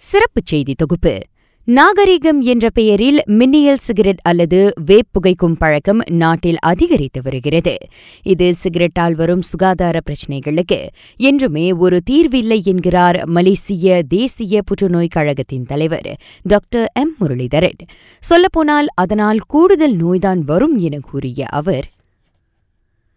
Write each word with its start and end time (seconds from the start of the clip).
சிறப்புச் 0.00 0.46
செய்தி 0.46 0.74
தொகுப்பு. 0.74 1.18
நாகரிகம் 1.64 2.40
என்ற 2.40 2.70
பெயரில் 2.70 3.22
மின்னியல் 3.26 3.74
சிகரெட் 3.74 4.20
அல்லது 4.22 4.72
வேப் 4.86 5.06
புகைக்கும் 5.12 5.54
பழக்கம் 5.58 6.00
நாட்டில் 6.10 6.58
அதிகரித்து 6.58 7.20
வருகிறது. 7.22 7.76
இது 8.22 8.54
சிகரெட்டால் 8.64 9.12
வரும் 9.12 9.42
சுகாதார 9.42 10.00
பிரச்சினைகளுக்கு 10.10 10.86
என்றுமே 11.16 11.72
ஒரு 11.72 12.00
தீர்வில்லை 12.10 12.62
என்கிறார் 12.64 13.26
மலேசிய 13.26 14.02
தேசிய 14.08 14.62
புற்றுநோய் 14.62 15.08
கழகத்தின் 15.08 15.64
தலைவர் 15.64 16.16
டாக்டர் 16.42 16.90
எம் 16.94 17.14
முரளிதரன். 17.20 17.78
சொல்லப்போனால் 18.20 18.86
அதனால் 18.94 19.38
கூடுதல் 19.38 19.96
நோய்தான் 19.96 20.38
வரும் 20.38 20.78
என 20.78 20.98
கூறிய 21.00 21.46
அவர் 21.46 21.88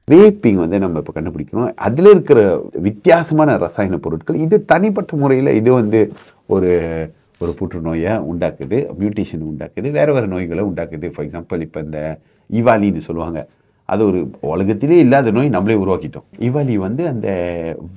வேப்பிங் 0.08 0.60
வந்து 0.64 0.78
நம்ம 0.84 1.02
இப்போ 1.02 1.14
கண்டுபிடிக்கணும். 1.16 1.72
அதில் 1.88 2.10
இருக்கிற 2.14 2.40
வித்தியாசமான 2.88 3.58
ரசாயன 3.66 3.98
பொருட்கள் 4.06 4.42
இது 4.46 4.58
தனிப்பட்ட 4.72 5.18
முறையில் 5.22 5.58
இது 5.60 5.72
வந்து 5.80 6.00
ஒரு 6.56 6.72
ஒரு 7.44 7.52
புற்றுநோயை 7.60 8.12
உண்டாக்குது 8.32 8.78
மியூட்டேஷன் 9.00 9.48
உண்டாக்குது 9.52 9.88
வேறு 9.98 10.12
வேறு 10.16 10.28
நோய்களை 10.34 10.64
உண்டாக்குது. 10.70 11.08
ஃபார் 11.14 11.26
எக்ஸாம்பிள் 11.28 11.66
இப்போ 11.68 11.80
இந்த 11.88 12.00
ஈவாலின்னு 12.50 13.08
சொல்லுவாங்க. 13.08 13.40
அது 13.90 14.02
ஒரு 14.10 14.20
உலகத்திலே 14.52 14.98
இல்லாத 15.06 15.32
நோய் 15.38 15.56
நம்மளே 15.56 15.78
உருவாக்கிட்டோம். 15.84 16.28
இவாலி 16.48 16.76
வந்து 16.84 17.04
அந்த 17.14 17.30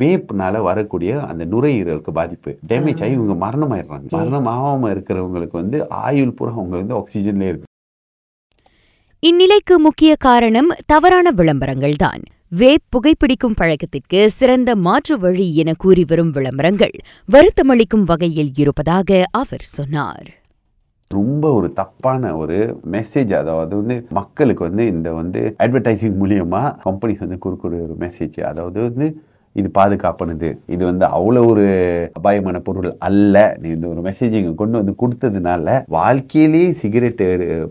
வேப்னால 0.00 0.62
வரக்கூடிய 0.68 1.12
அந்த 1.30 1.44
நுரையீரலுக்கு 1.52 2.12
பாதிப்பு. 2.20 2.52
டேமேஜ் 2.70 3.02
ஆகி 3.04 3.14
இவங்க 3.18 3.36
மரணமாயிடுறாங்க. 3.44 4.08
மரணம் 4.16 4.50
ஆகாமல் 4.54 4.92
இருக்கிறவங்களுக்கு 4.94 5.56
வந்து 5.62 5.78
ஆயுள் 6.06 6.34
பூரா 6.38 6.52
அவங்க 6.58 6.76
வந்து 6.82 6.98
ஆக்சிஜன்லேயே 7.00 7.52
இருக்கு. 7.52 7.70
இந்நிலைக்கு 9.24 9.78
முக்கிய 9.78 10.14
காரணம் 10.18 10.68
தவறான 10.86 11.30
விளம்பரங்கள்தான். 11.36 12.22
வேப் 12.48 12.82
புகைப்பிடிக்கும் 12.88 13.54
பழக்கத்திற்கு 13.54 14.30
சிறந்த 14.30 14.76
மாற்று 14.76 15.18
வழி 15.18 15.56
என 15.56 15.72
கூறி 15.78 16.04
வரும் 16.08 16.30
விளம்பரங்கள் 16.30 16.90
வருத்தமளிக்கும் 17.32 18.04
வகையில் 18.04 18.50
இருப்பதாக 18.56 19.22
அவர் 19.30 19.60
சொன்னார். 19.60 20.42
ரொம்ப 21.08 21.52
ஒரு 21.52 21.72
தப்பான 21.72 22.36
ஒரு 22.36 22.80
மெசேஜ் 22.90 23.34
அதாவது 23.34 23.76
வந்து 23.76 24.06
மக்களுக்கு 24.10 24.64
வந்து 24.64 24.86
இந்த 24.86 25.12
வந்து 25.12 25.54
அட்வர்டைசிங் 25.58 26.16
மூலியமா 26.22 26.76
கம்பெனிஸ் 26.84 27.18
வந்து 27.18 27.38
கொடுக்குற 27.44 27.64
ஒரு 27.64 27.96
மெசேஜ் 27.98 28.40
அதாவது 28.40 28.80
வந்து 28.80 29.22
இது 29.60 29.68
பாதுகாப்பானது. 29.78 30.48
இது 30.74 30.82
வந்து 30.90 31.04
அவ்வளோ 31.16 31.44
ஒரு 31.52 31.66
அபாயமான 32.20 32.60
பொருள் 32.66 32.90
அல்ல. 33.08 33.44
நீ 33.62 33.68
இந்த 33.76 33.88
ஒரு 33.92 34.02
மெசேஜ் 34.08 34.38
இங்கே 34.40 34.54
கொண்டு 34.62 34.80
வந்து 34.80 34.94
கொடுத்ததுனால 35.04 35.76
வாழ்க்கையிலேயே 35.98 36.68
சிகரெட் 36.82 37.24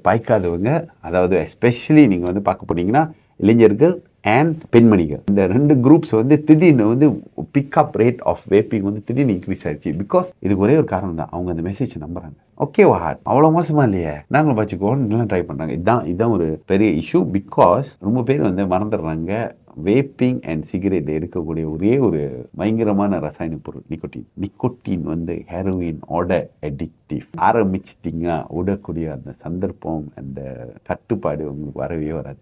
பாய்க்காதவங்க 0.08 0.72
அதாவது 1.09 1.36
எஸ்பெஷலி 1.45 2.06
நீங்கள் 2.14 2.31
வந்து 2.31 2.48
பார்க்க 2.50 2.72
போனீங்கன்னா 2.72 3.06
இளைஞர்கள் 3.44 3.95
அண்ட் 4.34 4.59
பெண்மணிகள். 4.73 5.22
இந்த 5.30 5.45
ரெண்டு 5.54 5.73
குரூப்ஸ் 5.86 6.14
வந்து 6.20 6.36
திடீர்னு 6.48 6.84
வந்து 6.92 7.08
பிக்அப் 7.56 7.95
ரேட் 8.02 8.22
ஆஃப் 8.31 8.44
வேப்பிங் 8.54 8.86
வந்து 8.88 9.02
திடீர்னு 9.08 9.34
இன்க்ரீஸ் 9.36 9.66
ஆயிடுச்சு. 9.66 9.92
பிகாஸ் 10.02 10.28
இதுக்கு 10.45 10.64
ஒரே 10.66 10.76
ஒரு 10.81 10.88
காரணம் 10.94 11.20
தான். 11.22 11.31
அவங்க 11.34 11.50
அந்த 11.54 11.64
மெசேஜ் 11.70 11.95
நம்புறாங்க. 12.04 12.36
ஓகே 12.66 12.84
வாட் 12.92 13.20
அவ்வளோ 13.31 13.50
மோசமாக 13.58 13.88
இல்லையே? 13.89 14.14
நாங்களும் 14.36 14.59
வச்சுக்கோன்னு 14.59 15.09
நல்லா 15.11 15.26
ட்ரை 15.31 15.42
பண்ணுறாங்க 15.50 15.76
இதுதான் 15.78 16.06
இதுதான் 16.11 16.36
ஒரு 16.38 16.48
பெரிய 16.72 16.89
இஷ்யூ 17.02 17.22
பிகாஸ் 17.36 17.89
ரொம்ப 18.08 18.23
பேர் 18.30 18.48
வந்து 18.50 18.66
மறந்துடுறாங்க. 18.73 19.34
வேப்பிங் 19.85 20.41
அண்ட் 20.41 20.66
சிகரெட் 20.66 21.09
இருக்கக்கூடிய 21.09 21.71
ஒரே 21.71 21.97
ஒரு 21.97 22.49
பயங்கரமான 22.55 23.19
ரசாயன 23.19 23.57
பொருள் 23.63 23.81
நிக்கோட்டின் 23.89 24.25
நிக்கோட்டின் 24.41 25.02
வந்து 25.02 25.43
ஹெரோயினோட 25.52 26.41
அடிக்டிவ் 26.61 27.25
ஆரம்பிச்சிட்டிங்கன்னா 27.38 28.43
விடக்கூடிய 28.55 29.11
அந்த 29.11 29.33
சந்தர்ப்பம் 29.41 30.11
அந்த 30.15 30.69
கட்டுப்பாடு 30.83 31.45
உங்களுக்கு 31.45 31.80
வரவே 31.80 32.11
வராது. 32.11 32.38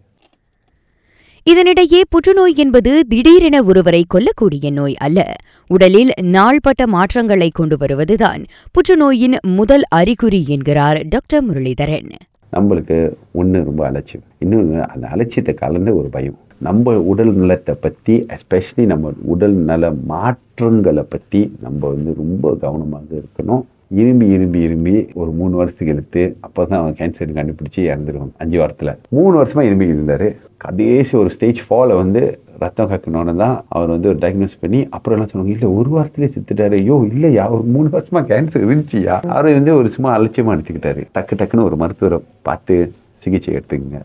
இதனிடையே 1.50 2.00
புற்றுநோய் 2.08 2.54
என்பது 2.56 3.06
திடீரென 3.08 3.62
ஒருவரை 3.62 4.04
கொல்லக்கூடிய 4.14 4.70
நோய் 4.70 4.96
அல்ல. 4.96 5.34
உடலில் 5.66 6.10
நாள்பட்ட 6.22 6.86
மாற்றங்களை 6.86 7.50
கொண்டு 7.50 7.76
வருவதுதான் 7.76 8.44
புற்றுநோயின் 8.72 9.36
முதல் 9.42 9.82
அறிகுறி 9.88 10.44
என்கிறார் 10.48 11.06
டாக்டர் 11.08 11.50
முரளிதரன். 11.50 12.10
நம்மளுக்கு 12.56 12.96
ஒன்று 13.40 13.58
ரொம்ப 13.68 13.82
அலட்சியம். 13.90 14.24
இன்னொன்று 14.44 14.78
அந்த 14.92 15.04
அலட்சியத்தை 15.14 15.54
கலந்த 15.64 15.90
ஒரு 16.00 16.08
பயம். 16.16 16.38
நம்ம 16.66 16.94
உடல் 17.10 17.32
நலத்தை 17.42 17.74
பற்றி 17.84 18.14
எஸ்பெஷலி 18.34 18.84
நம்ம 18.92 19.12
உடல் 19.32 19.56
நல 19.70 19.90
மாற்றங்களை 20.10 21.04
பற்றி 21.14 21.40
நம்ம 21.64 21.80
வந்து 21.94 22.10
ரொம்ப 22.22 22.52
கவனமாக 22.64 23.08
இருக்கணும். 23.20 23.62
இரும்பி 24.00 24.26
இரும்பி 24.34 24.60
இரும்பி 24.66 24.92
ஒரு 25.20 25.30
மூணு 25.38 25.54
வருஷத்துக்கு 25.60 25.94
எடுத்து 25.94 26.22
அப்போ 26.46 26.60
தான் 26.64 26.80
அவன் 26.82 26.96
கேன்சர் 27.00 27.34
கண்டுபிடிச்சி 27.38 27.80
இறந்துருவாங்க 27.90 28.34
அஞ்சு 28.42 28.58
வாரத்தில். 28.60 28.92
மூணு 29.16 29.34
வருஷமாக 29.40 29.68
இரும்பி 29.70 29.90
இருந்தார். 29.92 30.28
கடைசி 30.64 31.12
ஒரு 31.22 31.30
ஸ்டேஜ் 31.36 31.60
ஃபாலை 31.66 31.96
வந்து 32.02 32.22
ரத்தம் 32.64 32.90
கக்கணும்னு 32.92 33.34
தான் 33.42 33.56
அவர் 33.74 33.92
வந்து 33.94 34.10
ஒரு 34.12 34.20
டயக்னோஸ் 34.24 34.60
பண்ணி 34.62 34.80
அப்புறம் 34.96 35.16
எல்லாம் 35.16 35.32
சொன்னாங்க 35.32 35.54
இல்லை 35.56 35.70
ஒரு 35.78 35.90
வாரத்திலே 35.96 36.30
செத்துட்டாரு. 36.34 36.78
ஐயோ 36.82 36.96
இல்லையா 37.12 37.44
ஒரு 37.56 37.64
மூணு 37.74 37.90
வருஷமாக 37.96 38.26
கேன்சர் 38.32 38.66
இருந்துச்சியா? 38.68 39.16
அவரை 39.34 39.52
வந்து 39.58 39.74
ஒரு 39.80 39.90
சும்மா 39.96 40.10
அலட்சியமாக 40.18 40.56
எடுத்துக்கிட்டாரு 40.56 41.04
டக்கு 41.18 41.38
டக்குன்னு 41.42 41.68
ஒரு 41.70 41.78
மருத்துவரை 41.82 42.20
பார்த்து 42.48 42.76
சிகிச்சை 43.24 43.50
எடுத்துக்கங்க. 43.58 44.00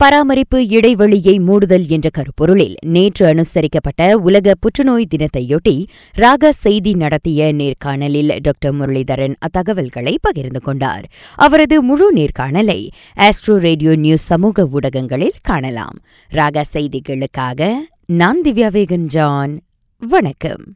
பராமரிப்பு 0.00 0.68
இடைவெளியை 0.68 1.38
மூடுதல் 1.38 1.88
என்ற 1.88 2.08
கருப்பொருளில் 2.10 2.74
நேற்று 2.86 3.26
அனுசரிக்கப்பட்ட 3.26 4.14
உலக 4.14 4.54
புற்றுநோய் 4.60 5.06
தினத்தையொட்டி 5.16 5.86
ராக 6.12 6.52
செய்தி 6.52 6.94
நடத்திய 6.94 7.52
நேர்காணலில் 7.52 8.38
டாக்டர் 8.42 8.74
முரளிதரன் 8.74 9.34
அத்தகவல்களை 9.38 10.16
பகிர்ந்து 10.20 10.60
கொண்டார். 10.60 11.04
அவரது 11.34 11.82
முழு 11.82 12.12
நேர்காணலை 12.12 12.88
ஆஸ்ட்ரோ 13.16 13.56
ரேடியோ 13.56 13.96
நியூஸ் 13.96 14.24
சமூக 14.24 14.68
ஊடகங்களில் 14.72 15.32
காணலாம். 15.42 15.98
ராக 16.28 16.64
செய்திகளுக்காக 16.72 17.74
நான் 18.06 18.40
திவ்யா 18.40 18.68
வேகன் 18.70 19.06
ஜான். 19.06 19.60
வணக்கம். 19.98 20.74